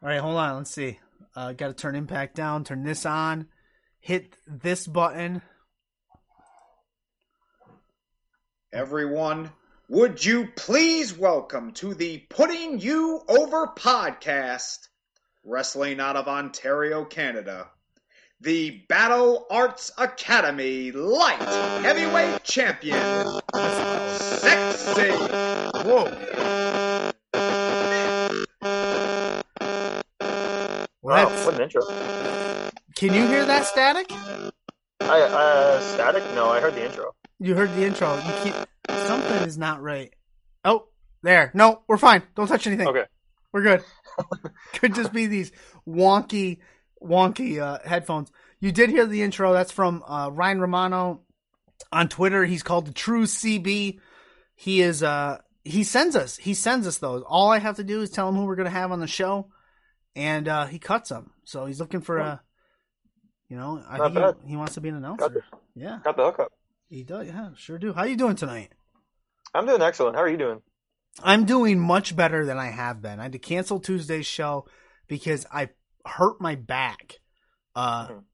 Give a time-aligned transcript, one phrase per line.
[0.00, 0.58] All right, hold on.
[0.58, 1.00] Let's see.
[1.34, 2.62] Uh, Got to turn impact down.
[2.62, 3.48] Turn this on.
[4.00, 5.42] Hit this button.
[8.72, 9.50] Everyone,
[9.88, 14.78] would you please welcome to the Putting You Over podcast,
[15.42, 17.66] wrestling out of Ontario, Canada,
[18.40, 25.10] the Battle Arts Academy Light Heavyweight Champion, Sexy.
[25.88, 26.67] Whoa.
[31.08, 31.82] Wow, that's- what an intro.
[32.96, 34.10] can you hear that static?
[35.00, 36.22] I, uh, static?
[36.34, 37.14] No, I heard the intro.
[37.38, 38.14] You heard the intro.
[38.16, 38.68] You can't.
[39.06, 40.12] Something is not right.
[40.64, 40.88] Oh,
[41.22, 41.50] there.
[41.54, 42.22] No, we're fine.
[42.34, 42.88] Don't touch anything.
[42.88, 43.04] Okay.
[43.52, 43.84] We're good.
[44.74, 45.52] Could just be these
[45.88, 46.58] wonky,
[47.02, 48.30] wonky uh, headphones.
[48.60, 49.52] You did hear the intro.
[49.52, 51.22] That's from uh, Ryan Romano
[51.92, 52.44] on Twitter.
[52.44, 54.00] He's called the True CB.
[54.56, 55.02] He is.
[55.02, 56.36] Uh, he sends us.
[56.36, 57.22] He sends us those.
[57.26, 59.06] All I have to do is tell him who we're going to have on the
[59.06, 59.48] show,
[60.18, 61.30] and uh, he cuts them.
[61.44, 62.42] So he's looking for a.
[63.48, 65.44] You know, I Not think he, he wants to be an Got announcer.
[65.74, 66.52] the, Yeah, got the hookup.
[66.90, 67.26] he does.
[67.28, 67.94] Yeah, sure do.
[67.94, 68.72] How you doing tonight?
[69.54, 70.16] I'm doing excellent.
[70.16, 70.60] How are you doing?
[71.22, 73.18] I'm doing much better than I have been.
[73.20, 74.66] I had to cancel Tuesday's show
[75.06, 75.70] because I
[76.04, 77.14] hurt my back
[77.74, 78.24] uh, Mhm.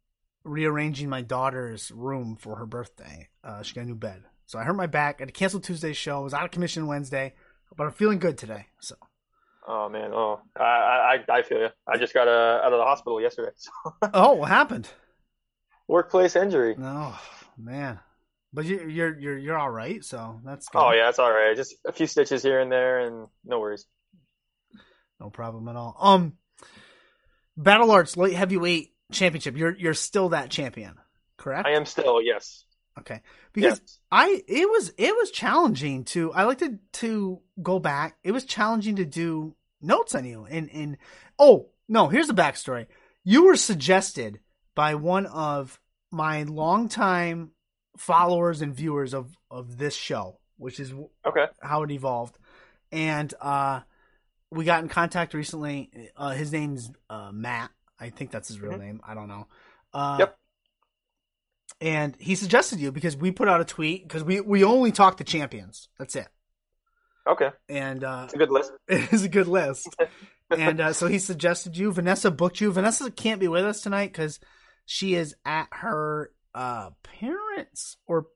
[0.43, 3.29] rearranging my daughter's room for her birthday.
[3.45, 4.25] Uh, she got a new bed.
[4.47, 5.17] So I hurt my back.
[5.19, 6.17] I had to cancel Tuesday's show.
[6.17, 7.35] I was out of commission Wednesday,
[7.77, 8.67] but I'm feeling good today.
[8.81, 8.97] So
[9.67, 11.69] Oh man, oh, I I, I feel you.
[11.87, 13.51] I just got uh, out of the hospital yesterday.
[13.57, 13.71] So.
[14.13, 14.89] Oh, what happened?
[15.89, 16.75] Workplace injury.
[16.79, 17.15] No,
[17.59, 18.01] man.
[18.53, 20.79] But you, you're you're you're all right, so that's good.
[20.79, 21.57] Oh yeah, it's all right.
[21.57, 23.87] Just a few stitches here and there, and no worries.
[25.19, 25.97] no problem at all.
[25.99, 26.35] Um,
[27.57, 29.57] Battle Arts Light Heavyweight Championship.
[29.57, 30.95] You're you're still that champion,
[31.37, 31.67] correct?
[31.67, 32.65] I am still yes.
[32.99, 33.21] Okay,
[33.53, 33.99] because yes.
[34.13, 38.17] I it was it was challenging to I like to to go back.
[38.23, 40.97] It was challenging to do notes on you and and
[41.39, 42.87] oh no, here's the backstory.
[43.25, 44.39] You were suggested
[44.77, 45.81] by one of
[46.13, 47.51] my longtime
[47.97, 50.95] followers and viewers of of this show, which is
[51.27, 51.47] Okay.
[51.61, 52.39] how it evolved,
[52.93, 53.81] and uh,
[54.51, 55.91] we got in contact recently.
[56.17, 57.71] Uh, his name's uh, Matt.
[57.99, 58.79] I think that's his real Mhm.
[58.81, 59.01] name.
[59.05, 59.47] I don't know.
[59.93, 60.39] Uh, Yep.
[61.81, 65.19] And he suggested you because we put out a tweet because we we only talk
[65.19, 65.89] to champions.
[65.99, 66.29] That's it.
[67.27, 67.51] Okay.
[67.69, 68.73] And uh, It's a good list.
[68.89, 69.95] it is a good list.
[70.51, 71.93] and uh, so he suggested you.
[71.93, 72.73] Vanessa booked you.
[72.73, 74.41] Vanessa can't be with us tonight because
[74.87, 78.27] she is at her uh, parents or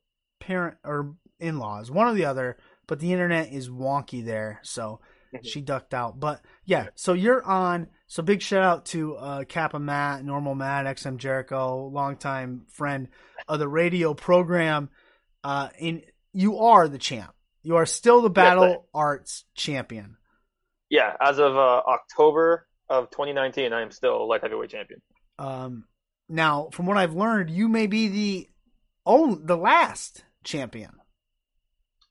[0.40, 2.56] parent or in laws, one or the other.
[2.86, 5.00] But the internet is wonky there, so
[5.42, 6.18] she ducked out.
[6.18, 7.88] But yeah, so you're on.
[8.06, 13.08] So big shout out to uh, Kappa Matt, Normal Matt, XM Jericho, longtime friend
[13.46, 14.88] of the radio program.
[15.44, 16.02] Uh, and
[16.32, 17.32] you are the champ.
[17.62, 20.16] You are still the Battle Arts champion.
[20.88, 21.14] Yeah.
[21.20, 25.02] As of uh, October of 2019, I am still light heavyweight champion.
[25.38, 25.84] Um,
[26.28, 28.48] now, from what I've learned, you may be the
[29.04, 30.92] own the last champion.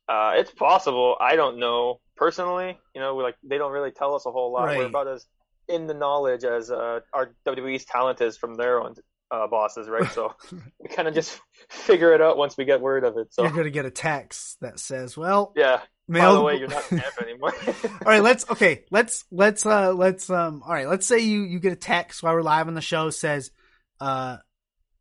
[0.08, 1.16] Uh, it's possible.
[1.20, 2.78] I don't know personally.
[2.94, 4.66] You know, we like they don't really tell us a whole lot.
[4.66, 4.78] Right.
[4.80, 5.26] We're about as
[5.68, 8.96] in the knowledge as uh, our WWE's talent is from their own
[9.32, 10.10] uh, bosses, right?
[10.12, 10.34] So
[10.80, 11.40] we kind of just
[11.70, 13.34] figure it out once we get word of it.
[13.34, 15.82] So You're gonna get a text that says, "Well, yeah.
[16.10, 17.54] By the way, you're not champ anymore.
[17.68, 18.86] all right, let's okay.
[18.92, 20.64] Let's let's uh let's um.
[20.66, 23.10] All right, let's say you you get a text while we're live on the show
[23.10, 23.52] says,
[24.00, 24.38] uh,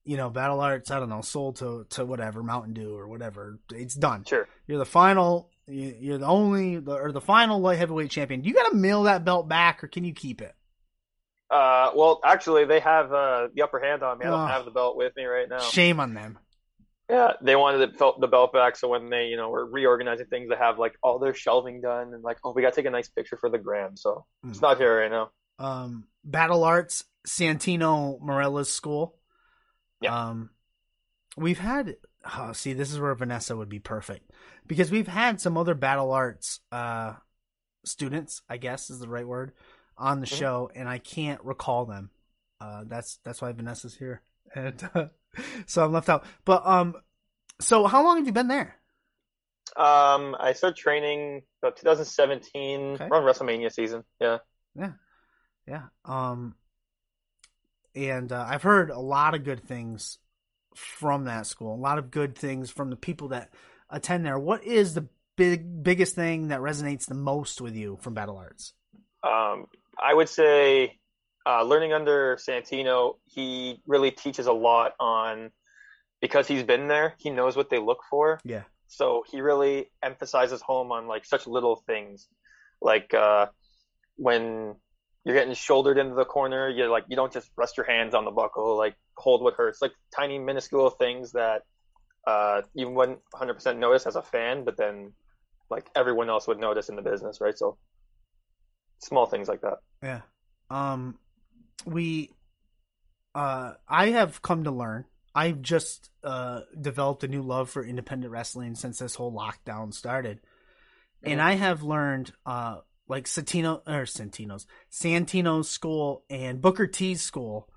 [0.05, 0.91] you know, Battle Arts.
[0.91, 3.60] I don't know, sold to to whatever Mountain Dew or whatever.
[3.72, 4.25] It's done.
[4.25, 4.49] sure.
[4.66, 5.50] You're the final.
[5.69, 8.41] You- You're the only or the final light heavyweight champion.
[8.41, 10.54] Do you got to mail that belt back, or can you keep it?
[11.50, 14.26] Uh, well, actually, they have uh, the upper hand on me.
[14.26, 14.47] I don't Oh.
[14.47, 15.59] have the belt with me right now.
[15.60, 16.38] Shame on them.
[17.09, 20.26] Yeah, they wanted the belt, the belt back, so when they, you know, were reorganizing
[20.26, 22.87] things, they have like all their shelving done, and like, oh, we got to take
[22.87, 23.97] a nice picture for the gram.
[23.97, 24.62] So it's Mm.
[24.62, 25.31] not here right now.
[25.59, 29.16] um, Battle Arts Santino Marella's school.
[30.00, 30.15] Yeah.
[30.31, 30.50] Um,
[31.37, 31.97] we've had.
[32.37, 34.31] Oh, see, this is where Vanessa would be perfect
[34.66, 37.14] because we've had some other Battle Arts uh,
[37.85, 38.43] students.
[38.49, 39.52] I guess is the right word
[39.96, 40.38] on the Mhm.
[40.38, 42.11] show, and I can't recall them.
[42.61, 44.23] Uh, that's that's why Vanessa's here,
[44.55, 45.06] and uh,
[45.67, 46.25] so I'm left out.
[46.44, 46.94] But um,
[47.61, 48.76] so how long have you been there?
[49.76, 53.05] Um, I started training about 2017 Okay.
[53.05, 54.05] around WrestleMania season.
[54.20, 54.38] Yeah.
[55.67, 55.82] Yeah.
[56.05, 56.55] Um,
[57.94, 60.19] and uh, I've heard a lot of good things
[60.76, 61.75] from that school.
[61.75, 63.50] A lot of good things from the people that
[63.91, 64.38] attend there.
[64.38, 68.73] What is the big biggest thing that resonates the most with you from Battle Arts?
[69.23, 69.67] Um,
[69.99, 70.99] I would say
[71.47, 75.50] uh, learning under Santino, he really teaches a lot on
[76.21, 77.15] because he's been there.
[77.19, 78.41] He knows what they look for.
[78.44, 78.62] Yeah.
[78.88, 82.27] So he really emphasizes home on like such little things,
[82.81, 83.47] like uh,
[84.17, 84.77] when
[85.25, 86.69] you're getting shouldered into the corner.
[86.69, 89.82] You're like you don't just rest your hands on the buckle, like hold what hurts,
[89.82, 91.62] like tiny minuscule things that
[92.26, 95.12] uh, you wouldn't 100% notice as a fan, but then
[95.70, 97.56] like everyone else would notice in the business, right?
[97.56, 97.76] So
[98.99, 99.78] small things like that.
[100.02, 100.20] Yeah.
[100.70, 101.19] Um,
[101.84, 102.32] we,
[103.34, 105.05] uh, I have come to learn.
[105.34, 110.38] I've just uh developed a new love for independent wrestling since this whole lockdown started,
[110.38, 111.32] mm-hmm.
[111.32, 117.69] and I have learned uh like Santino or Santino's Santino's school and Booker T's school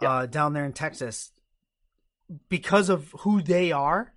[0.00, 1.30] uh, down there in Texas
[2.48, 4.12] because of who they are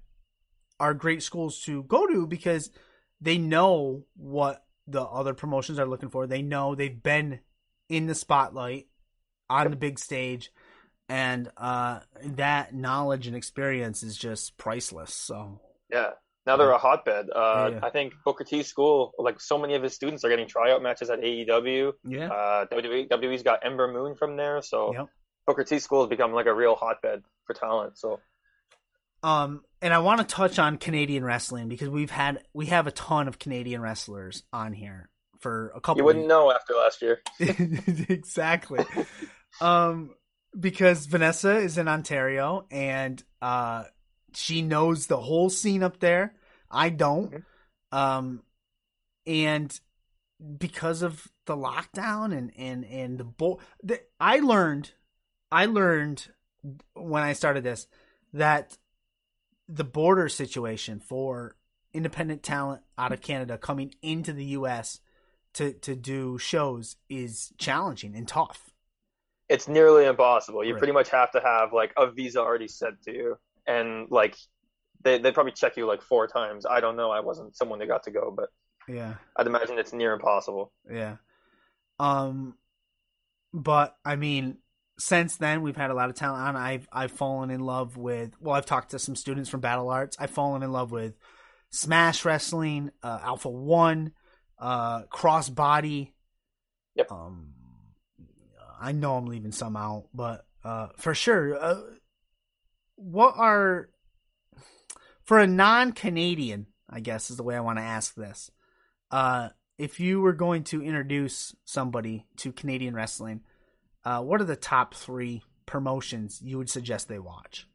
[0.80, 2.70] are great schools to go to because
[3.22, 6.28] they know what the other promotions are looking for.
[6.28, 7.40] They know they've been
[7.90, 8.88] in the spotlight
[9.50, 10.52] on the big stage
[11.08, 15.14] and uh, that knowledge and experience is just priceless.
[15.14, 15.60] So
[15.92, 16.12] yeah,
[16.46, 17.30] now they're a hotbed.
[17.34, 17.80] Uh, yeah.
[17.84, 21.10] I think Booker T school, like so many of his students, are getting tryout matches
[21.10, 21.94] at AEW.
[22.04, 22.28] Yeah.
[22.28, 25.08] Uh, WWE, WWE's got Ember Moon from there, so yep.
[25.46, 27.98] Booker T school has become like a real hotbed for talent.
[27.98, 28.20] So.
[29.24, 32.92] Um, and I want to touch on Canadian wrestling because we've had we have a
[32.92, 35.10] ton of Canadian wrestlers on here
[35.40, 36.02] for a couple.
[36.02, 37.22] You wouldn't know after last year.
[37.40, 38.86] exactly.
[39.62, 40.12] um,
[40.58, 43.84] because Vanessa is in Ontario and uh
[44.36, 46.36] she knows the whole scene up there.
[46.70, 47.32] I don't.
[47.32, 47.98] Mm-hmm.
[47.98, 48.44] Um,
[49.26, 49.80] and
[50.58, 54.92] because of the lockdown and and and the bull, the, I learned,
[55.52, 56.28] I learned
[56.94, 57.88] when I started this
[58.34, 58.78] that
[59.68, 61.56] the border situation for
[61.94, 65.00] independent talent out of Canada coming into the U.S.
[65.54, 68.72] to to do shows is challenging and tough.
[69.48, 70.64] It's nearly impossible.
[70.64, 70.80] You right.
[70.80, 73.38] pretty much have to have like a visa already sent to you
[73.68, 74.36] and like
[75.02, 76.66] they they probably check you like four times.
[76.66, 77.12] I don't know.
[77.12, 78.50] I wasn't someone that got to go, but
[78.88, 80.72] yeah, I'd imagine it's near impossible.
[80.92, 81.18] Yeah.
[82.00, 82.56] Um,
[83.54, 84.58] but I mean,
[84.98, 86.56] since then we've had a lot of talent on.
[86.56, 88.36] I've I've fallen in love with.
[88.40, 90.16] Well, I've talked to some students from Battle Arts.
[90.20, 91.16] I've fallen in love with
[91.70, 94.14] Smash Wrestling, uh, Alpha One,
[94.60, 96.12] uh, Crossbody.
[96.96, 97.12] Yep.
[97.12, 97.54] Um,
[98.80, 101.62] I know I'm leaving some out, but uh, for sure.
[101.62, 101.82] Uh,
[102.96, 103.90] what are
[105.24, 106.68] for a non-Canadian?
[106.90, 108.52] I guess is the way I want to ask this.
[109.12, 113.42] Uh, if you were going to introduce somebody to Canadian wrestling,
[114.06, 117.68] uh, what are the top three promotions you would suggest they watch?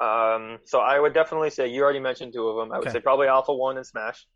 [0.00, 2.72] Um, so I would definitely say you already mentioned two of them.
[2.72, 2.98] I would okay.
[2.98, 4.26] say probably Alpha One and Smash,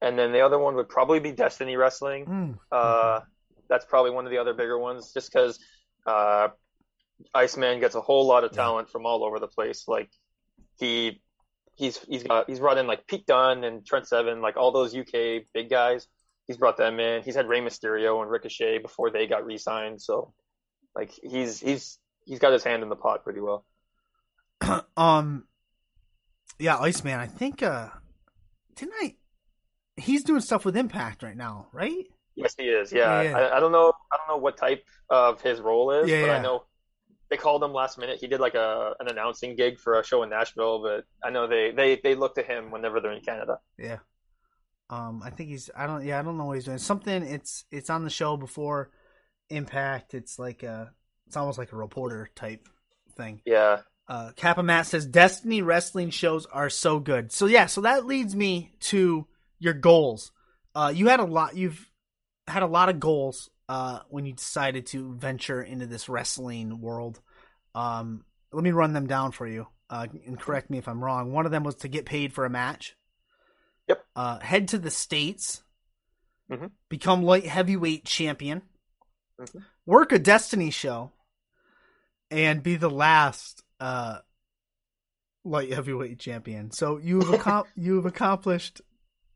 [0.00, 2.26] and then the other one would probably be Destiny Wrestling.
[2.26, 2.58] Mm.
[2.72, 3.20] Uh,
[3.68, 5.58] that's probably one of the other bigger ones, just because
[6.06, 6.48] uh,
[7.34, 8.92] Iceman gets a whole lot of talent yeah.
[8.92, 9.84] from all over the place.
[9.86, 10.10] Like
[10.78, 11.20] he
[11.74, 14.94] he's he's got he's brought in like Pete Dunne and Trent Seven, like all those
[14.94, 16.06] UK big guys.
[16.46, 17.22] He's brought them in.
[17.22, 20.00] He's had Rey Mysterio and Ricochet before they got re-signed.
[20.00, 20.32] So
[20.96, 23.64] like he's he's he's got his hand in the pot pretty well.
[24.96, 25.44] um,
[26.58, 27.20] yeah, Iceman.
[27.20, 27.88] I think uh,
[28.74, 29.14] didn't I?
[29.98, 32.06] He's doing stuff with Impact right now, right?
[32.34, 32.92] Yes, he is.
[32.92, 33.36] Yeah, yeah.
[33.36, 33.92] I, I, don't know.
[34.12, 36.36] I don't know what type of his role is, yeah, but yeah.
[36.36, 36.64] I know
[37.30, 38.18] they called him last minute.
[38.20, 41.46] He did like a an announcing gig for a show in Nashville, but I know
[41.46, 43.58] they they they look to him whenever they're in Canada.
[43.78, 43.98] Yeah.
[44.88, 45.68] Um, I think he's.
[45.76, 46.04] I don't.
[46.04, 46.78] Yeah, I don't know what he's doing.
[46.78, 47.22] Something.
[47.22, 48.90] It's it's on the show before
[49.50, 50.14] Impact.
[50.14, 50.92] It's like a.
[51.26, 52.68] It's almost like a reporter type
[53.16, 53.40] thing.
[53.44, 53.80] Yeah.
[54.08, 57.32] Uh, Kappa Matt says Destiny wrestling shows are so good.
[57.32, 59.26] So yeah, so that leads me to
[59.58, 60.30] your goals.
[60.74, 61.56] Uh, you had a lot.
[61.56, 61.84] You've
[62.46, 67.20] had a lot of goals uh, when you decided to venture into this wrestling world.
[67.74, 71.32] Um, let me run them down for you uh, and correct me if I'm wrong.
[71.32, 72.96] One of them was to get paid for a match.
[73.88, 74.04] Yep.
[74.14, 75.62] Uh, head to the states.
[76.50, 76.66] Mm-hmm.
[76.88, 78.62] Become light heavyweight champion.
[79.40, 79.58] Mm-hmm.
[79.84, 81.12] Work a Destiny show.
[82.30, 84.18] And be the last uh,
[85.44, 86.70] light heavyweight champion.
[86.72, 88.82] So you've ac- you've accomplished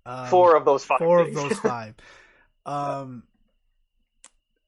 [0.05, 0.99] um, four of those five.
[0.99, 1.95] Four of those five.
[2.67, 3.25] Um,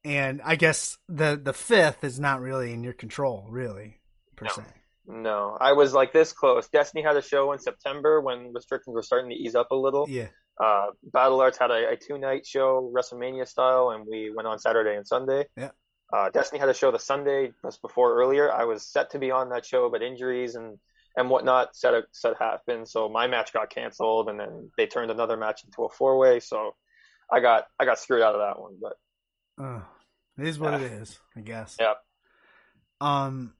[0.03, 3.99] and I guess the the fifth is not really in your control, really,
[4.35, 4.51] per no.
[4.53, 4.63] se.
[5.05, 6.69] No, I was like this close.
[6.69, 10.07] Destiny had a show in September when restrictions were starting to ease up a little.
[10.09, 10.27] Yeah.
[10.61, 14.59] Uh, Battle Arts had a, a two night show, WrestleMania style, and we went on
[14.59, 15.45] Saturday and Sunday.
[15.57, 15.71] Yeah.
[16.11, 18.51] Uh, Destiny had a show the Sunday just before earlier.
[18.51, 20.77] I was set to be on that show, but injuries and
[21.15, 22.87] and whatnot set a, set happened.
[22.87, 26.39] So my match got canceled, and then they turned another match into a four way.
[26.39, 26.75] So
[27.31, 28.77] I got I got screwed out of that one.
[28.79, 29.81] But uh,
[30.37, 31.77] it is what it is, I guess.
[31.79, 31.93] Yeah.
[33.01, 33.53] Um,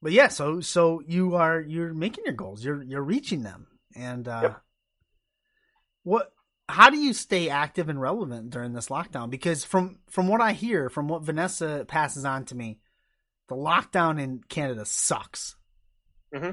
[0.00, 2.64] but yeah, so so you are you're making your goals.
[2.64, 4.62] You're you're reaching them, and uh, yep.
[6.02, 6.32] What
[6.68, 9.30] how do you stay active and relevant during this lockdown?
[9.30, 12.78] Because from from what I hear, from what Vanessa passes on to me,
[13.48, 15.56] the lockdown in Canada sucks.
[16.34, 16.52] Mm-hmm.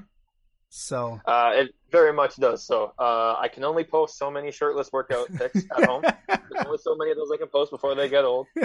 [0.70, 2.66] So uh, it very much does.
[2.66, 6.04] So uh, I can only post so many shirtless workout pics at home.
[6.28, 8.48] There's only so many of those I can post before they get old.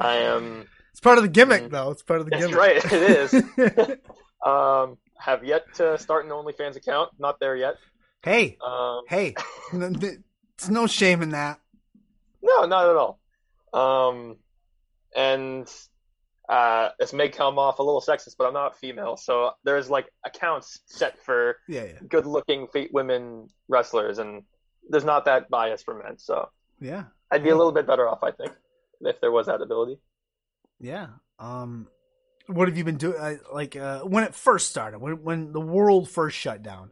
[0.00, 0.66] Uh, I am.
[0.90, 1.90] It's part of the gimmick, mm, though.
[1.92, 2.56] It's part of the gimmick.
[2.56, 2.84] right.
[2.84, 3.32] It is.
[4.46, 7.12] um, have yet to start an OnlyFans account.
[7.18, 7.76] Not there yet.
[8.22, 9.34] Hey, um, hey,
[9.72, 11.60] it's no shame in that.
[12.42, 13.20] No, not at all.
[13.72, 14.36] Um,
[15.14, 15.70] and
[16.48, 20.06] uh, this may come off a little sexist, but I'm not female, so there's like
[20.24, 21.92] accounts set for yeah, yeah.
[22.08, 24.42] good-looking women wrestlers, and
[24.88, 26.18] there's not that bias for men.
[26.18, 26.48] So
[26.80, 28.52] yeah, I'd be a little bit better off, I think,
[29.02, 29.98] if there was that ability.
[30.80, 31.08] Yeah.
[31.38, 31.86] Um,
[32.46, 33.20] what have you been doing?
[33.20, 36.90] Uh, like uh, when it first started, when when the world first shut down.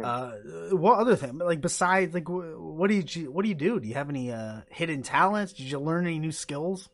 [0.00, 0.32] Uh,
[0.70, 1.38] what other thing?
[1.38, 3.78] Like besides, like what do you what do you do?
[3.78, 5.52] Do you have any uh, hidden talents?
[5.52, 6.88] Did you learn any new skills?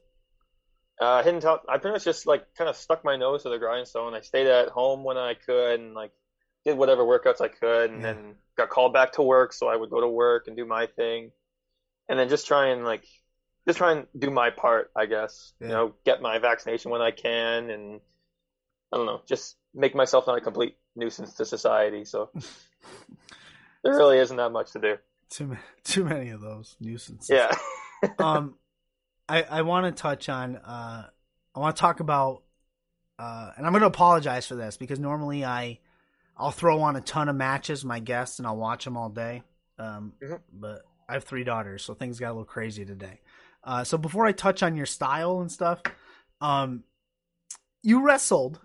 [1.00, 1.62] Uh, hidden talent.
[1.69, 4.14] I pretty much just like kind of stuck my nose to the grindstone.
[4.14, 6.11] I stayed at home when I could, and like
[6.64, 8.14] did whatever workouts I could, and yeah.
[8.14, 10.87] then got called back to work, so I would go to work and do my
[10.87, 11.31] thing,
[12.09, 13.05] and then just try and like
[13.64, 15.52] just try and do my part, I guess.
[15.61, 15.67] Yeah.
[15.67, 18.00] You know, get my vaccination when I can, and
[18.93, 22.05] I don't know, just make myself not a complete nuisance to society.
[22.05, 22.31] So
[23.83, 24.97] there really isn't that much to do.
[25.31, 27.31] Too too many of those nuisances.
[27.31, 27.57] Yeah.
[28.19, 28.55] um,
[29.28, 30.57] I I want to touch on.
[30.57, 31.07] Uh,
[31.55, 32.43] I want to talk about.
[33.19, 35.81] Uh, and I'm going to apologize for this because normally I,
[36.37, 39.43] I'll throw on a ton of matches, my guests, and I'll watch them all day.
[39.76, 40.37] Um, mm-hmm.
[40.52, 43.19] but I have three daughters, so things got a little crazy today.
[43.64, 45.83] Uh, so before I touch on your style and stuff,
[46.40, 46.85] um,
[47.83, 48.61] you wrestled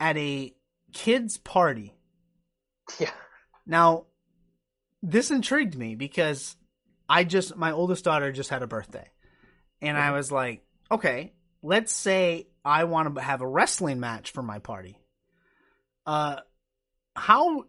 [0.00, 0.54] at a
[0.94, 1.94] kids' party.
[2.98, 3.10] Yeah.
[3.66, 4.06] Now,
[5.02, 6.56] this intrigued me because
[7.08, 9.10] I just my oldest daughter just had a birthday,
[9.82, 14.42] and I was like, okay, let's say I want to have a wrestling match for
[14.42, 14.98] my party.
[16.06, 16.36] Uh,
[17.14, 17.64] how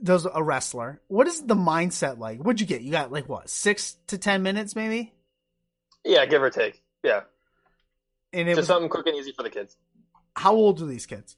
[0.00, 1.00] does a wrestler?
[1.08, 2.38] What is the mindset like?
[2.38, 2.82] What'd you get?
[2.82, 5.12] You got like what six to ten minutes, maybe?
[6.04, 6.82] Yeah, give or take.
[7.02, 7.22] Yeah.
[8.32, 9.76] And it just was, something quick and easy for the kids.
[10.36, 11.36] How old are these kids?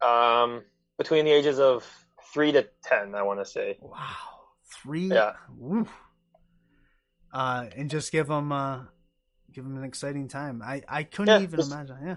[0.00, 0.62] Um,
[0.96, 1.86] between the ages of
[2.32, 3.78] three to ten, I want to say.
[3.80, 3.96] Wow,
[4.82, 5.08] three.
[5.08, 5.32] Yeah.
[5.62, 5.88] Oof.
[7.32, 8.80] Uh, and just give them, uh,
[9.52, 10.62] give them an exciting time.
[10.64, 11.96] I I couldn't yeah, even just, imagine.
[12.04, 12.16] Yeah.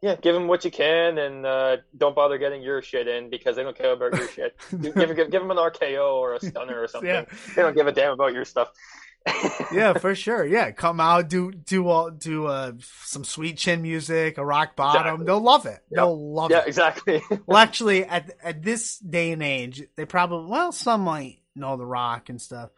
[0.00, 3.56] Yeah, give them what you can, and uh, don't bother getting your shit in because
[3.56, 4.56] they don't care about your shit.
[4.80, 7.10] give, give, give them an RKO or a stunner or something.
[7.10, 7.24] yeah.
[7.56, 8.70] They don't give a damn about your stuff
[9.72, 10.44] yeah, for sure.
[10.44, 12.72] Yeah, come out, do do all do uh,
[13.04, 15.02] some sweet chin music, a rock bottom.
[15.02, 15.26] Exactly.
[15.26, 15.80] They'll love it.
[15.90, 16.60] They'll love yeah, it.
[16.60, 17.22] Yeah, exactly.
[17.46, 21.86] well, actually, at at this day and age, they probably well, some might know the
[21.86, 22.70] rock and stuff.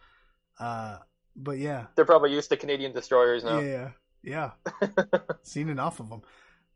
[0.59, 0.99] Uh,
[1.37, 3.61] but yeah, they're probably used to Canadian destroyers now.
[3.61, 3.90] Yeah,
[4.23, 4.50] yeah,
[5.42, 6.23] seen enough of them.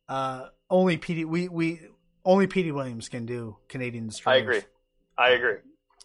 [0.08, 1.80] Uh, only Petey, we we
[2.24, 4.36] only Petey Williams can do Canadian destroyers.
[4.36, 4.62] I agree.
[5.16, 5.56] I agree.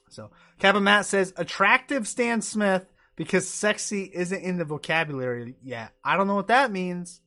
[0.09, 2.85] So, Kappa Matt says attractive Stan Smith
[3.19, 5.91] because sexy isn't in the vocabulary yet.
[6.05, 7.19] I don't know what that means,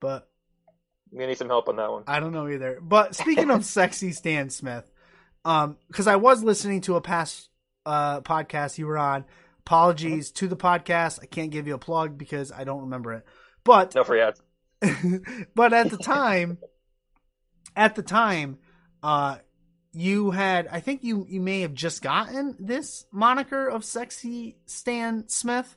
[0.00, 0.28] but
[1.12, 2.02] we need some help on that one.
[2.08, 2.80] I don't know either.
[2.82, 4.90] But speaking of sexy Stan Smith,
[5.44, 7.48] um, because I was listening to a past
[7.86, 9.24] uh podcast you were on.
[9.60, 11.20] Apologies to the podcast.
[11.22, 13.24] I can't give you a plug because I don't remember it.
[13.62, 14.42] But no free ads.
[15.54, 16.58] but at the time,
[17.76, 18.58] at the time,
[19.00, 19.36] uh,
[19.94, 25.28] you had I think you you may have just gotten this moniker of sexy Stan
[25.28, 25.76] Smith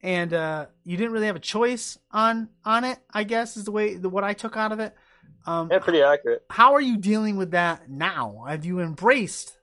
[0.00, 3.72] and uh, you didn't really have a choice on on it I guess is the
[3.72, 4.94] way the what I took out of it.
[5.46, 6.44] Um yeah pretty accurate.
[6.50, 8.44] how are you dealing with that now?
[8.48, 9.56] Have you embraced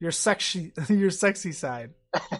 [0.00, 1.94] your sexy your sexy side?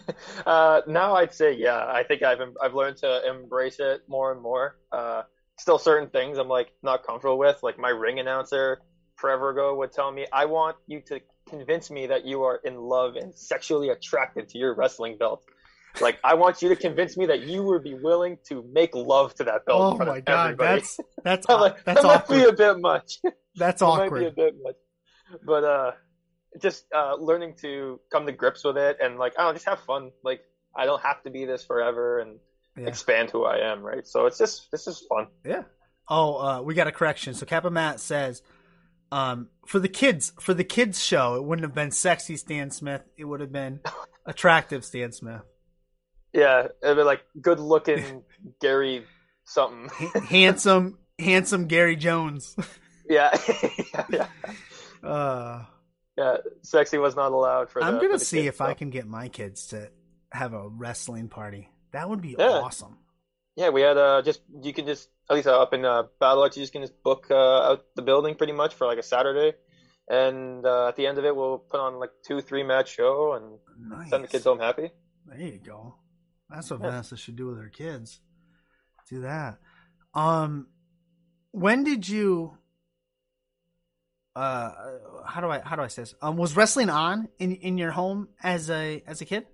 [0.45, 4.41] Uh, now I'd say yeah I think I've I've learned to embrace it more and
[4.41, 4.77] more.
[4.91, 5.23] Uh,
[5.57, 8.79] still certain things I'm like not comfortable with like my ring announcer
[9.17, 11.19] forever ago would tell me, I want you to
[11.49, 15.43] convince me that you are in love and sexually attracted to your wrestling belt.
[15.99, 19.33] Like, I want you to convince me that you would be willing to make love
[19.35, 19.99] to that belt.
[20.01, 20.81] Oh my god, everybody.
[20.81, 22.37] that's that's like, that's that awkward.
[22.37, 23.19] might be a bit much.
[23.55, 24.11] That's awkward.
[24.11, 24.75] might be a bit much.
[25.43, 25.91] But uh,
[26.61, 29.67] just uh, learning to come to grips with it and like, I don't know, just
[29.67, 30.11] have fun.
[30.23, 30.41] Like,
[30.75, 32.39] I don't have to be this forever and
[32.77, 32.87] yeah.
[32.87, 34.05] expand who I am, right?
[34.07, 35.27] So it's just this is fun.
[35.43, 35.63] Yeah.
[36.09, 37.33] Oh, uh, we got a correction.
[37.33, 38.41] So Kappa Matt says
[39.11, 43.01] um, for the kids, for the kids show, it wouldn't have been sexy Stan Smith.
[43.17, 43.79] It would have been
[44.25, 45.41] attractive Stan Smith.
[46.33, 48.23] Yeah, it'd be like good looking
[48.61, 49.05] Gary
[49.45, 49.89] something.
[50.23, 52.55] handsome, handsome Gary Jones.
[53.09, 53.35] yeah.
[53.47, 54.05] yeah,
[55.03, 55.07] yeah.
[55.09, 55.65] Uh,
[56.17, 57.81] yeah, sexy was not allowed for.
[57.83, 58.65] I'm the, gonna the see kids, if so.
[58.65, 59.89] I can get my kids to
[60.31, 61.69] have a wrestling party.
[61.93, 62.49] That would be Yeah.
[62.49, 62.97] awesome.
[63.57, 66.43] Yeah, we had uh just you can just at least uh, up in uh, Battle
[66.43, 69.03] Arts you just can just book uh, out the building pretty much for like a
[69.03, 69.57] Saturday,
[70.07, 73.33] and uh, at the end of it we'll put on like two three match show
[73.33, 73.59] and
[73.99, 74.09] Nice.
[74.11, 74.91] send the kids home happy.
[75.25, 75.95] There you go.
[76.49, 76.91] That's what Yeah.
[76.91, 78.21] Vanessa should do with her kids.
[79.09, 79.57] Do that.
[80.13, 80.67] Um,
[81.51, 82.57] when did you?
[84.35, 84.71] Uh,
[85.25, 86.13] how do I how do I say this?
[86.21, 89.47] Um, was wrestling on in in your home as a as a kid?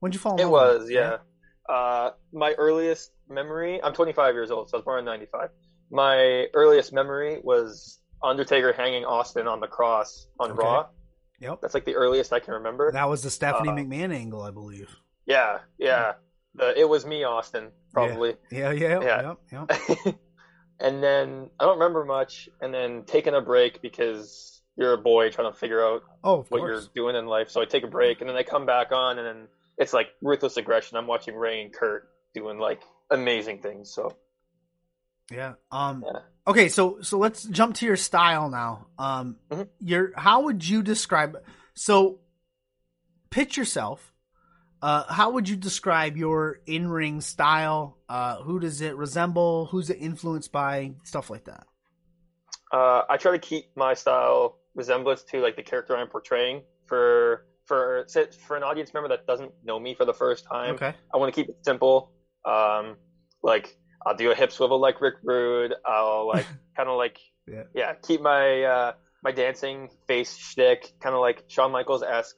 [0.00, 0.34] When did you fall?
[0.34, 1.18] in It love was yeah.
[1.68, 5.50] Uh, my earliest memory I'm 25 years old, so I was born in '95.
[5.90, 10.62] My earliest memory was Undertaker hanging Austin on the cross on Okay.
[10.62, 10.86] Raw.
[11.40, 11.58] Yep.
[11.60, 12.90] That's like the earliest I can remember.
[12.92, 14.88] That was the Stephanie Uh, McMahon angle, I believe.
[15.26, 16.14] Yeah, yeah.
[16.54, 18.36] The it was me, Austin, probably.
[18.50, 19.34] Yeah, yeah, Yeah.
[19.52, 20.12] yeah, yeah.
[20.80, 22.48] and then I don't remember much.
[22.60, 26.60] And then taking a break because you're a boy trying to figure out Oh, what
[26.60, 26.88] course.
[26.94, 27.50] you're doing in life.
[27.50, 30.08] So I take a break, and then I come back on, and then it's like
[30.22, 30.96] ruthless aggression.
[30.96, 33.92] I'm watching Rey and Kurt doing like amazing things.
[33.92, 34.16] So
[35.30, 35.54] Yeah.
[35.70, 36.04] Um.
[36.06, 36.20] Yeah.
[36.48, 38.86] Okay, so so let's jump to your style now.
[38.98, 39.36] Um.
[39.50, 39.68] Mhm.
[39.80, 41.42] Your how would you describe?
[41.74, 42.20] So,
[43.30, 44.12] pitch yourself.
[44.82, 47.98] Uh, how would you describe your in ring style?
[48.08, 49.66] Uh, who does it resemble?
[49.66, 50.94] Who's it influenced by?
[51.04, 51.66] Stuff like that.
[52.72, 57.46] uh, I try to keep my style resemblance to like the character I'm portraying for
[57.66, 58.06] for
[58.46, 60.74] for an audience member that doesn't know me for the first time.
[60.74, 60.94] Okay.
[61.12, 62.10] I want to keep it simple.
[62.44, 62.96] Um,
[63.42, 65.74] like I'll do a hip swivel like Rick Rude.
[65.84, 66.46] I'll like
[66.76, 67.18] kind of like
[67.74, 67.94] Yeah.
[68.02, 68.92] keep my uh,
[69.22, 72.36] my dancing face shtick kind of like Shawn Michaels esque.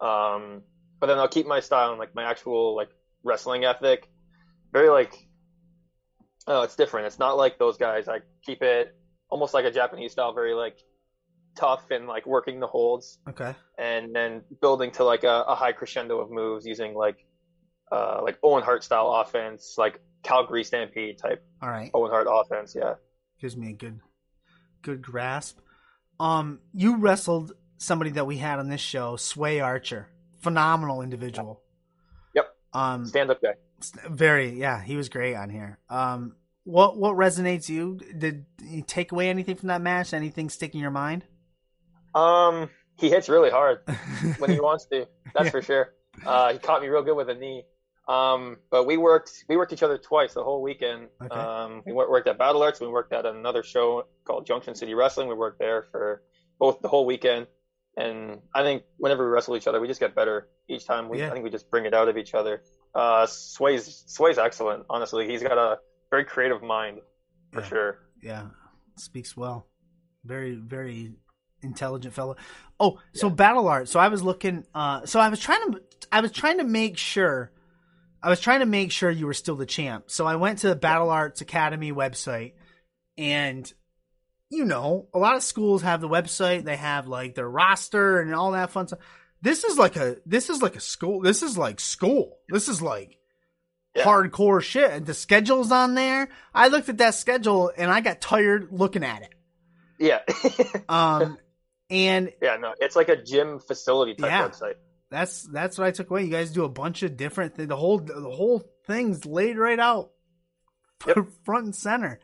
[0.00, 0.62] Um,
[1.00, 2.88] but then I'll keep my style and like my actual like
[3.24, 4.08] wrestling ethic.
[4.72, 5.14] Very like
[6.46, 7.06] oh, it's different.
[7.06, 8.08] It's not like those guys.
[8.08, 8.94] I keep it
[9.30, 10.78] almost like a Japanese style, very like
[11.58, 13.52] tough and like working the holds Okay.
[13.78, 17.26] and then building to like a, a high crescendo of moves using like
[17.90, 21.90] uh like Owen Hart style offense, like Calgary Stampede type All right.
[21.94, 22.74] Owen Hart offense.
[22.78, 22.94] Yeah.
[23.40, 24.00] Gives me a good,
[24.82, 25.58] good grasp.
[26.20, 30.08] Um, you wrestled somebody that we had on this show, Sway Archer.
[30.40, 31.62] Phenomenal individual.
[32.34, 32.46] Yep.
[32.72, 33.54] Um, Stand up guy.
[34.08, 35.78] Very, yeah, he was great on here.
[35.88, 37.98] Um, what what resonates you?
[38.18, 40.12] Did you take away anything from that match?
[40.12, 41.24] Anything stick in your mind?
[42.14, 43.80] Um, he hits really hard
[44.38, 45.06] when he wants to.
[45.34, 45.50] That's Yeah.
[45.50, 45.94] for sure.
[46.26, 47.64] Uh, he caught me real good with a knee.
[48.08, 51.08] Um, but we worked we worked each other twice the whole weekend.
[51.22, 51.34] Okay.
[51.34, 52.80] Um, we wor- worked at Battle Arts.
[52.80, 55.28] We worked at another show called Junction City Wrestling.
[55.28, 56.22] We worked there for
[56.58, 57.46] both the whole weekend.
[57.98, 61.08] And I think whenever we wrestle each other, we just get better each time.
[61.08, 61.28] We, Yeah.
[61.28, 62.62] I think we just bring it out of each other.
[62.94, 64.84] Uh, Sway's Sway's excellent.
[64.88, 65.78] Honestly, he's got a
[66.10, 67.00] very creative mind
[67.52, 67.66] for Yeah.
[67.66, 67.98] sure.
[68.22, 68.46] Yeah,
[68.96, 69.66] speaks well.
[70.24, 71.12] Very very
[71.62, 72.36] intelligent fellow.
[72.80, 73.34] Oh, so Yeah.
[73.34, 73.88] battle art.
[73.88, 74.64] So I was looking.
[74.74, 75.80] Uh, so I was trying to.
[76.12, 77.50] I was trying to make sure.
[78.22, 80.04] I was trying to make sure you were still the champ.
[80.10, 82.52] So I went to the Battle Arts Academy website,
[83.16, 83.70] and
[84.50, 86.64] you know, a lot of schools have the website.
[86.64, 89.00] They have like their roster and all that fun stuff.
[89.42, 90.16] This is like a.
[90.26, 91.20] This is like a school.
[91.20, 92.38] This is like school.
[92.48, 93.18] This is like
[93.94, 94.04] Yeah.
[94.04, 94.90] hardcore shit.
[94.90, 96.28] And the schedule's on there.
[96.54, 99.34] I looked at that schedule and I got tired looking at it.
[100.00, 100.20] Yeah,
[100.88, 101.38] Um,
[101.90, 102.56] and yeah.
[102.56, 104.48] No, it's like a gym facility type Yeah.
[104.48, 104.74] website.
[105.10, 106.24] that's that's what I took away.
[106.24, 107.68] You guys do a bunch of different things.
[107.68, 110.10] The whole the whole thing's laid right out,
[111.06, 111.26] Yep.
[111.44, 112.20] front and center.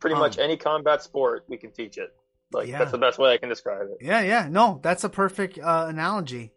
[0.00, 2.10] pretty Um, much any combat sport we can teach it
[2.52, 2.78] like Yeah.
[2.78, 4.48] that's the best way i can describe it Yeah, yeah.
[4.50, 6.52] No, that's a perfect uh, analogy.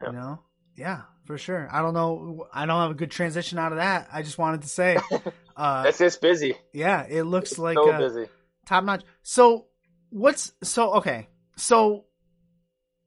[0.00, 0.06] Yeah.
[0.08, 0.38] You know,
[0.76, 1.68] yeah, for sure.
[1.70, 2.46] I don't know.
[2.54, 4.08] I don't have a good transition out of that.
[4.10, 4.96] I just wanted to say,
[5.56, 8.26] uh, it's just busy yeah, it looks like so uh, busy
[8.66, 9.02] top notch.
[9.22, 9.66] So
[10.08, 11.28] what's so okay?
[11.60, 12.04] So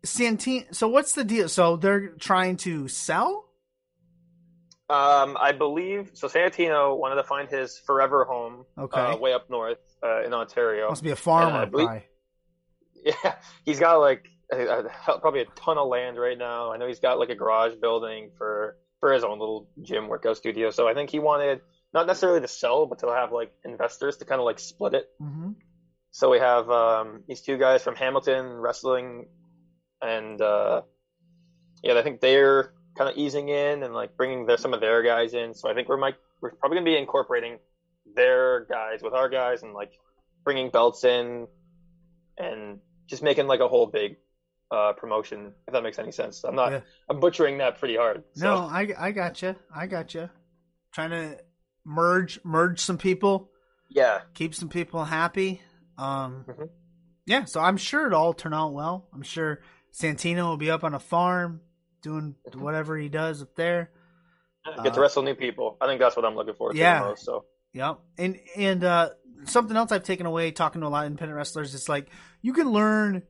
[0.05, 0.65] Santine.
[0.71, 1.49] So what's the deal?
[1.49, 3.45] So they're trying to sell.
[4.89, 8.99] um i believe so santino wanted to find his forever home Okay.
[9.01, 11.65] uh, way up north uh, in ontario Must be a farmer.
[11.65, 12.03] Believe- probably.
[13.23, 13.35] yeah
[13.65, 14.59] he's got like a,
[15.07, 17.75] a- probably a ton of land right now i know he's got like a garage
[17.85, 21.61] building for for his own little gym workout studio so i think he wanted
[21.93, 25.05] not necessarily to sell but to have like investors to kind of like split it
[25.17, 25.51] hmm
[26.13, 29.25] So we have um, these two guys from Hamilton wrestling,
[29.99, 30.83] and uh,
[31.83, 35.01] yeah, I think they're kind of easing in and like bringing their, some of their
[35.01, 35.55] guys in.
[35.55, 37.57] So I think we're might we're probably gonna be incorporating
[38.15, 39.91] their guys with our guys and like
[40.43, 41.47] bringing belts in
[42.37, 44.17] and just making like a whole big
[44.69, 45.51] uh, promotion.
[45.67, 46.81] If that makes any sense, I'm not Yeah.
[47.09, 48.23] I'm butchering that pretty hard.
[48.35, 48.45] So.
[48.45, 49.55] No, I I got you.
[49.75, 50.29] I got you.
[50.93, 51.39] Trying to
[51.83, 53.49] merge merge some people,
[53.89, 55.59] yeah, keep some people happy.
[55.97, 56.69] Um, Mhm.
[57.25, 57.45] yeah.
[57.45, 59.07] So I'm sure it'll all turn out well.
[59.13, 59.61] I'm sure
[59.93, 61.61] Santino will be up on a farm
[62.01, 63.91] doing whatever he does up there.
[64.83, 65.77] Get to uh, wrestle new people.
[65.81, 66.73] I think that's what I'm looking for.
[66.73, 67.01] Yeah.
[67.01, 67.45] Most, so.
[67.73, 67.99] Yep.
[68.17, 69.09] And and uh,
[69.45, 72.09] something else I've taken away talking to a lot of independent wrestlers is like
[72.41, 73.23] you can learn,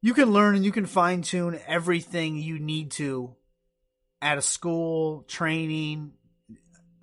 [0.00, 3.34] you can learn and you can fine tune everything you need to
[4.20, 6.12] at a school training,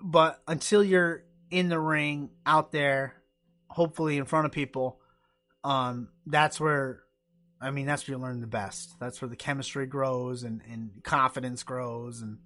[0.00, 3.14] but until you're in the ring out there,
[3.68, 5.00] hopefully in front of people,
[5.64, 7.02] um, that's where
[7.60, 8.98] I mean, that's where you learn the best.
[9.00, 12.38] That's where the chemistry grows and, and confidence grows and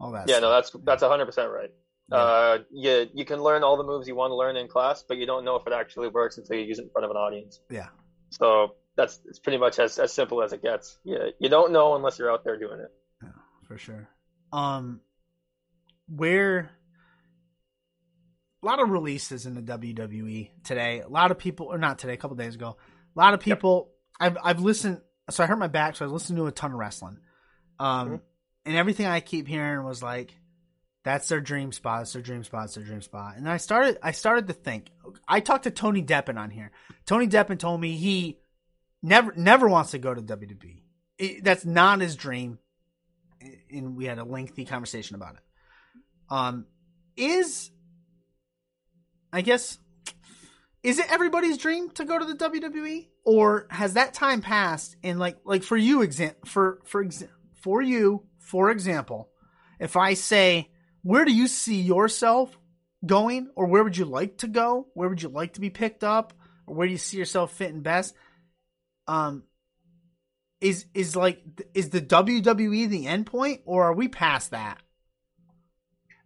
[0.00, 0.28] all that.
[0.28, 0.42] Yeah, stuff.
[0.42, 1.70] no, that's that's hundred percent right.
[2.10, 2.16] Yeah.
[2.16, 5.18] Uh, you you can learn all the moves you want to learn in class, but
[5.18, 7.16] you don't know if it actually works until you use it in front of an
[7.16, 7.60] audience.
[7.70, 7.88] Yeah.
[8.30, 10.98] So that's it's pretty much as, as simple as it gets.
[11.04, 12.92] Yeah, you don't know unless you're out there doing it.
[13.22, 13.28] Yeah,
[13.68, 14.08] for sure.
[14.52, 15.00] Um,
[16.08, 16.70] where
[18.62, 21.00] a lot of releases in the WWE today.
[21.00, 22.76] A lot of people, or not today, a couple days ago.
[23.16, 23.92] A lot of people.
[24.20, 24.32] Yep.
[24.32, 25.00] I've I've listened.
[25.30, 27.18] So I hurt my back, so I listened to a ton of wrestling.
[27.78, 28.16] Um, mm-hmm.
[28.66, 30.34] and everything I keep hearing was like,
[31.04, 32.02] "That's their dream spot.
[32.02, 32.66] It's their dream spot.
[32.66, 33.98] It's their dream spot." And I started.
[34.02, 34.90] I started to think.
[35.26, 36.70] I talked to Tony Deppen on here.
[37.06, 38.40] Tony Deppen told me he
[39.02, 40.82] never never wants to go to WWE.
[41.18, 42.58] It, that's not his dream.
[43.72, 45.40] And we had a lengthy conversation about it.
[46.28, 46.66] Um,
[47.16, 47.70] is
[49.32, 49.78] I guess
[50.82, 55.18] is it everybody's dream to go to the WWE or has that time passed and
[55.18, 57.06] like like for you exam for for
[57.54, 59.28] for you for example
[59.78, 60.70] if I say
[61.02, 62.56] where do you see yourself
[63.04, 63.50] going?
[63.56, 64.88] Or where would you like to go?
[64.94, 66.32] Where would you like to be picked up?
[66.66, 68.14] Or where do you see yourself fitting best?
[69.06, 69.44] Um
[70.60, 71.42] is is like
[71.74, 73.62] is the WWE the end point?
[73.64, 74.78] Or are we past that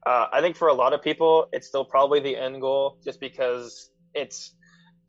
[0.06, 3.20] uh, I think for a lot of people, it's still probably the end goal, just
[3.20, 4.54] because it's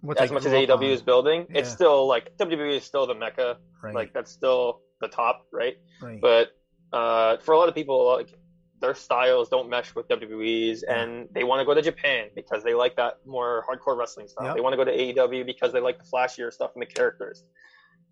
[0.02, 0.84] what as much as AEW on.
[0.84, 1.60] is building, yeah.
[1.60, 3.58] it's still like WWE is still the mecca.
[3.84, 3.94] Right.
[3.94, 5.76] Like that's still the top, right?
[6.02, 6.20] right.
[6.22, 6.50] But
[6.94, 8.34] uh, for a lot of people, like
[8.80, 11.02] their styles don't mesh with WWE's, yeah.
[11.02, 14.48] and they want to go to Japan because they like that more hardcore wrestling style.
[14.48, 14.56] Yep.
[14.56, 17.44] They want to go to AEW because they like the flashier stuff and the characters.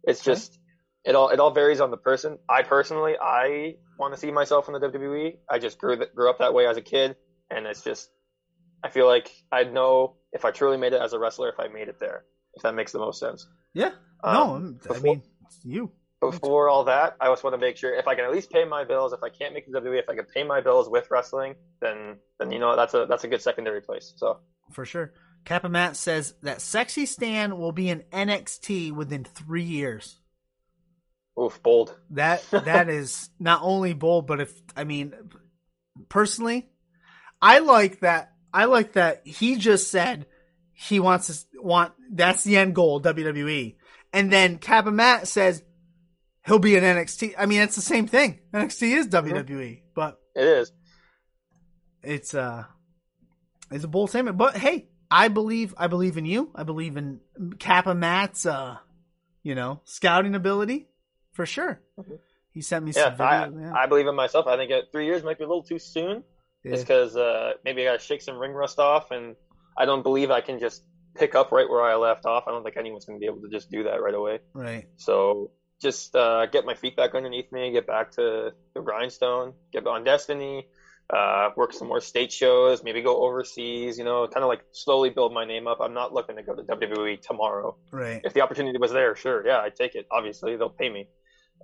[0.04, 0.32] It's okay.
[0.32, 0.60] just
[1.06, 2.38] it all it all varies on the person.
[2.50, 5.38] I personally, I want to see myself in the WWE.
[5.50, 7.16] I just grew grew up that way as a kid,
[7.50, 8.10] and it's just
[8.84, 11.68] I feel like I'd know if I truly made it as a wrestler if I
[11.68, 12.24] made it there.
[12.56, 13.48] If that makes the most sense.
[13.74, 13.92] Yeah.
[14.24, 15.22] Um, no, I mean
[15.64, 15.92] you.
[16.22, 18.64] Before all that, I just want to make sure if I can at least pay
[18.64, 19.12] my bills.
[19.12, 22.18] If I can't make the WWE, if I can pay my bills with wrestling, then
[22.40, 24.14] then you know that's a that's a good secondary place.
[24.16, 24.40] So
[24.72, 25.14] for sure.
[25.46, 30.22] Kappa Matt says that Sexy Stan will be in NXT within three years.
[31.40, 31.98] Oof, bold.
[32.12, 35.14] That that is not only bold, but if I mean,
[36.10, 36.70] personally,
[37.42, 38.34] I like that.
[38.54, 40.28] I like that he just said
[40.74, 43.76] he wants to want that's the end goal WWE,
[44.12, 45.64] and then Kappa Matt says
[46.46, 47.34] he'll be in NXT.
[47.38, 48.40] I mean, it's the same thing.
[48.54, 49.80] NXT is WWE, mm-hmm.
[49.96, 50.72] but it is.
[52.04, 52.66] It's uh,
[53.72, 54.38] it's a bold statement.
[54.38, 56.52] But hey, I believe I believe in you.
[56.54, 57.22] I believe in
[57.58, 58.78] Kappa Matt's uh,
[59.42, 60.88] you know, scouting ability
[61.34, 61.82] for sure.
[62.00, 62.16] Mm-hmm.
[62.52, 63.74] He sent me yeah, some I, yeah.
[63.76, 64.48] I believe in myself.
[64.48, 66.24] I think at three years might be a little too soon.
[66.64, 66.72] Yeah.
[66.72, 69.36] Just because uh, maybe I got to shake some ring rust off, and
[69.78, 70.84] I don't believe I can just
[71.16, 72.46] pick up right where I left off.
[72.48, 74.40] I don't think anyone's going to be able to just do that right away.
[74.54, 74.88] Right.
[74.96, 79.86] So just uh, get my feet back underneath me, get back to the grindstone, get
[79.86, 80.68] on Destiny,
[81.10, 85.10] uh, work some more state shows, maybe go overseas, you know, kind of like slowly
[85.10, 85.80] build my name up.
[85.82, 87.76] I'm not looking to go to WWE tomorrow.
[87.92, 88.22] Right.
[88.24, 90.08] If the opportunity was there, sure, yeah, I'd take it.
[90.12, 91.08] Obviously, they'll pay me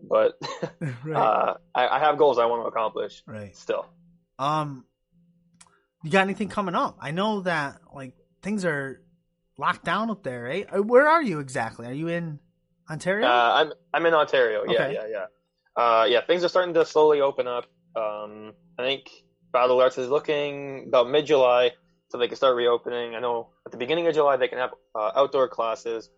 [0.01, 0.39] but
[1.03, 1.15] right.
[1.15, 3.23] uh, I, I, have goals I want to accomplish.
[3.25, 3.55] Right.
[3.55, 3.85] Still.
[4.37, 4.85] Um,
[6.03, 6.97] you got anything coming up?
[7.01, 9.01] I know that like things are
[9.57, 10.67] locked down up there, right?
[10.73, 11.85] Uh, where are you exactly?
[11.87, 12.39] Are you in
[12.89, 13.27] Ontario?
[13.27, 14.63] Uh, I'm I'm in Ontario.
[14.67, 15.25] Yeah, yeah, yeah.
[15.75, 17.65] Uh, yeah, things are starting to slowly open up.
[17.95, 19.09] Um, I think
[19.51, 21.71] Battle Arts is looking about mid July,
[22.09, 23.15] so they can start reopening.
[23.15, 26.09] I know at the beginning of July they can have uh, outdoor classes.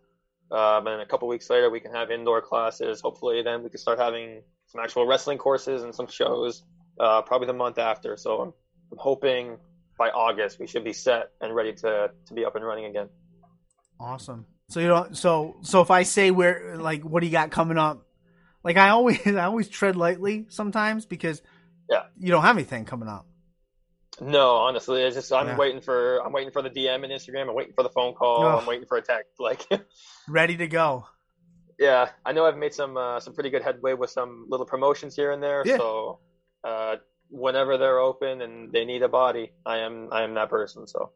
[0.51, 2.99] Um, and a couple weeks later, we can have indoor classes.
[3.01, 6.63] Hopefully, then we can start having some actual wrestling courses and some shows.
[6.99, 8.17] Uh, probably the month after.
[8.17, 8.53] So I'm,
[8.91, 9.57] I'm hoping
[9.97, 13.07] by August we should be set and ready to to be up and running again.
[13.99, 14.45] Awesome.
[14.69, 17.77] So you know, so so if I say where like what do you got coming
[17.77, 18.05] up?
[18.63, 21.41] Like I always I always tread lightly sometimes because
[21.89, 23.25] yeah you don't have anything coming up.
[24.21, 25.57] No, honestly, it's just I'm yeah.
[25.57, 27.49] waiting for I'm waiting for the DM and Instagram.
[27.49, 28.45] I'm waiting for the phone call.
[28.45, 29.39] I'm waiting for a text.
[29.39, 29.65] Like
[30.29, 31.07] ready to go.
[31.79, 35.15] Yeah, I know I've made some uh, some pretty good headway with some little promotions
[35.15, 35.63] here and there.
[35.65, 35.77] Yeah.
[35.77, 36.19] So
[36.63, 36.97] uh,
[37.31, 40.85] whenever they're open and they need a body, I am I am that person.
[40.85, 41.11] So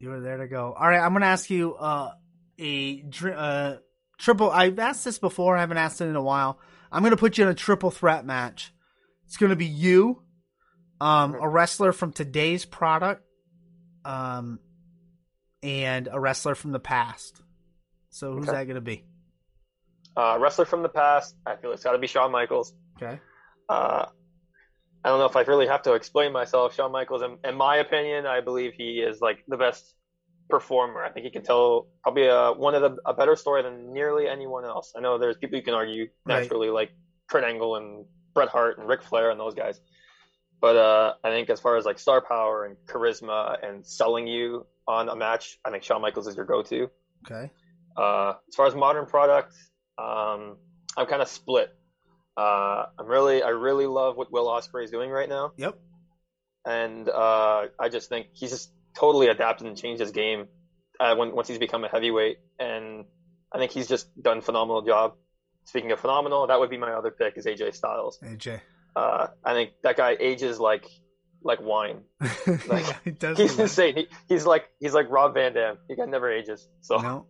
[0.00, 0.72] you are there to go.
[0.72, 2.12] All right, I'm gonna ask you uh,
[2.58, 3.74] a uh,
[4.16, 4.50] triple.
[4.50, 5.58] I've asked this before.
[5.58, 6.58] I haven't asked it in a while.
[6.90, 8.72] I'm gonna put you in a triple threat match.
[9.26, 10.22] It's gonna be you,
[11.00, 13.22] um, a wrestler from today's product,
[14.04, 14.58] um,
[15.62, 17.40] and a wrestler from the past.
[18.10, 18.58] So who's okay.
[18.58, 19.04] that gonna be?
[20.16, 21.36] Uh, wrestler from the past.
[21.44, 22.72] I feel it's got to be Shawn Michaels.
[22.96, 23.20] Okay.
[23.68, 24.06] Uh,
[25.04, 26.74] I don't know if I really have to explain myself.
[26.74, 29.94] Shawn Michaels, in, in, my opinion, I believe he is like the best
[30.48, 31.04] performer.
[31.04, 34.26] I think he can tell probably a, one of the a better story than nearly
[34.26, 34.94] anyone else.
[34.96, 36.74] I know there's people you can argue naturally, right.
[36.74, 36.90] like
[37.28, 39.78] Kurt Angle and Bret Hart and Ric Flair and those guys.
[40.60, 44.66] But uh, I think as far as like star power and charisma and selling you
[44.88, 46.90] on a match, I think Shawn Michaels is your go-to.
[47.30, 47.50] Okay.
[47.96, 49.54] Uh, as far as modern product,
[49.98, 50.56] um,
[50.96, 51.74] I'm kind of split.
[52.36, 55.52] Uh, I'm really, I really love what Will Ospreay is doing right now.
[55.56, 55.78] Yep.
[56.66, 60.48] And uh, I just think he's just totally adapted and changed his game
[60.98, 63.04] uh, when once he's become a heavyweight, and
[63.52, 65.14] I think he's just done a phenomenal job.
[65.64, 68.18] Speaking of phenomenal, that would be my other pick is AJ Styles.
[68.22, 68.60] AJ.
[68.96, 70.86] Uh, I think that guy ages like
[71.42, 72.00] like wine.
[72.68, 73.94] Like, he does he's insane.
[73.96, 75.78] He, he's like he's like Rob Van Dam.
[75.86, 76.66] He guy never ages.
[76.80, 77.26] So no,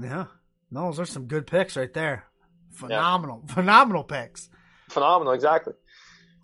[0.00, 0.26] yeah,
[0.70, 2.26] no, those are some good picks right there.
[2.72, 3.54] Phenomenal, yeah.
[3.54, 4.50] phenomenal picks.
[4.90, 5.72] Phenomenal, exactly.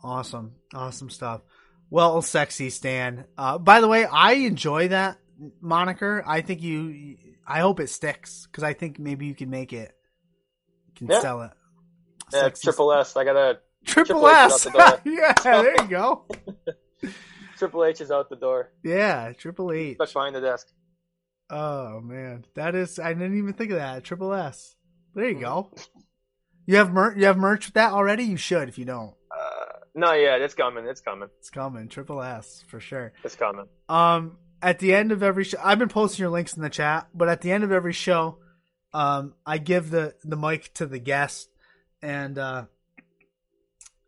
[0.03, 1.43] Awesome, awesome stuff.
[1.91, 3.27] Well, sexy Stan.
[3.37, 5.19] Uh, by the way, I enjoy that
[5.61, 6.25] moniker.
[6.27, 7.17] I think you.
[7.47, 9.93] I hope it sticks because I think maybe you can make it.
[10.87, 11.21] You can yeah.
[11.21, 11.51] sell it.
[12.33, 13.17] Yeah, triple S.
[13.17, 14.67] I got a triple, triple S.
[15.05, 16.25] yeah, there you go.
[17.59, 18.71] triple H is out the door.
[18.85, 19.97] Yeah, Triple H.
[19.99, 20.69] That's behind the desk.
[21.51, 22.99] Oh man, that is.
[22.99, 24.05] I didn't even think of that.
[24.05, 24.77] Triple S.
[25.15, 25.73] There you go.
[26.67, 27.17] You have merch.
[27.17, 28.25] You have merch with that already.
[28.25, 29.15] You should if you don't.
[29.31, 30.43] Uh, not yet.
[30.43, 30.87] It's coming.
[30.87, 31.29] It's coming.
[31.39, 31.89] It's coming.
[31.89, 33.13] Triple S for sure.
[33.25, 33.67] It's coming.
[33.89, 37.09] Um, at the end of every show, I've been posting your links in the chat,
[37.15, 38.39] but at the end of every show,
[38.93, 41.49] um, I give the the mic to the guest,
[42.03, 42.65] and uh,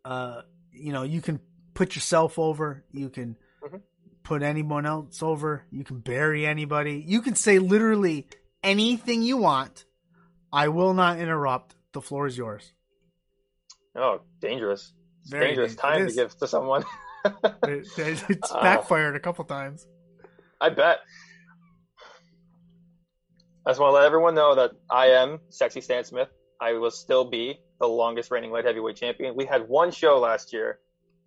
[0.05, 1.39] uh, you know, you can
[1.73, 2.83] put yourself over.
[2.91, 3.77] You can mm-hmm.
[4.23, 5.65] put anyone else over.
[5.71, 7.03] You can bury anybody.
[7.05, 8.27] You can say literally
[8.63, 9.85] anything you want.
[10.51, 11.75] I will not interrupt.
[11.93, 12.71] The floor is yours.
[13.95, 14.93] Oh, dangerous.
[15.25, 16.83] Very dangerous time to give to someone.
[17.25, 19.85] it, it's uh, backfired uh, a couple times.
[20.59, 20.99] I bet.
[23.65, 26.29] I just want to let everyone know that I am Sexy Stan Smith.
[26.59, 29.35] I will still be the longest reigning light heavyweight champion.
[29.35, 30.79] We had one show last year,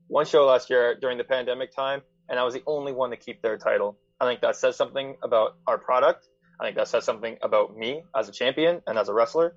[0.07, 3.17] one show last year during the pandemic time, and I was the only one to
[3.17, 3.99] keep their title.
[4.21, 6.27] I think that says something about our product.
[6.59, 9.55] I think that says something about me as a champion and as a wrestler.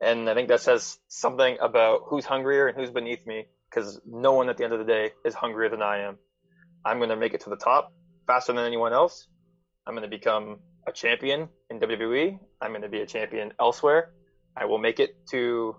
[0.00, 4.32] And I think that says something about who's hungrier and who's beneath me because no
[4.32, 6.18] one at the end of the day is hungrier than I am.
[6.84, 7.92] I'm going to make it to the top
[8.26, 9.28] faster than anyone else.
[9.86, 12.38] I'm going to become a champion in WWE.
[12.60, 14.12] I'm going to be a champion elsewhere.
[14.56, 15.76] I will make it to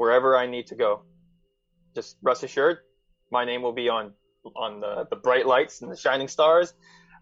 [0.00, 1.02] wherever I need to go.
[1.94, 2.78] Just rest assured,
[3.30, 4.14] my name will be on
[4.56, 6.72] on the, the bright lights and the shining stars.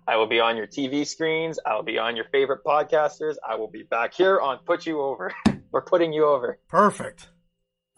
[0.07, 1.59] I will be on your TV screens.
[1.67, 3.35] I will be on your favorite podcasters.
[3.47, 5.35] I will be back here on Put You Over.
[5.73, 6.61] We're putting you over.
[6.69, 7.29] Perfect.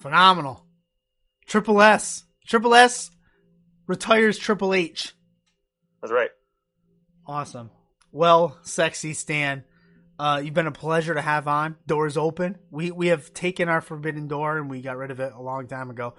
[0.01, 0.65] Phenomenal.
[1.47, 2.25] Triple S.
[2.47, 3.11] Triple S
[3.87, 5.15] retires Triple H.
[6.01, 6.31] That's right.
[7.27, 7.71] Awesome.
[8.11, 9.63] Well, sexy Stan,
[10.21, 11.77] uh, you've been a pleasure to have on.
[11.87, 12.59] Doors open.
[12.71, 15.67] We we have taken our forbidden door and we got rid of it a long
[15.67, 16.15] time ago.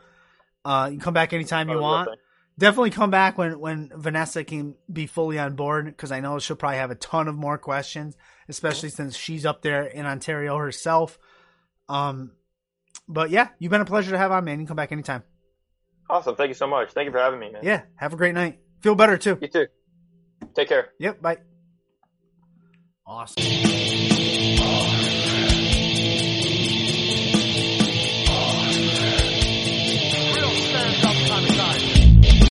[0.66, 2.10] Uh, you can come back anytime you want.
[2.58, 6.56] Definitely come back when when Vanessa can be fully on board because I know she'll
[6.56, 8.18] probably have a ton of more questions,
[8.50, 11.20] especially since she's up there in Ontario herself.
[11.88, 12.32] Um,
[13.08, 14.54] but yeah, you've been a pleasure to have on, man.
[14.54, 15.22] You can come back anytime.
[16.10, 16.36] Awesome.
[16.36, 16.92] Thank you so much.
[16.94, 17.62] Thank you for having me, man.
[17.64, 17.84] Yeah.
[17.98, 18.62] Have a great night.
[18.80, 19.38] Feel better too.
[19.40, 19.68] You too.
[20.56, 20.90] Take care.
[20.98, 21.22] Yep.
[21.22, 21.38] Bye.
[23.14, 24.01] Awesome.